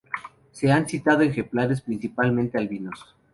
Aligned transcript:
Se 0.51 0.71
han 0.71 0.89
citado 0.89 1.21
ejemplares 1.21 1.81
parcialmente 1.81 2.57
albinos. 2.57 3.15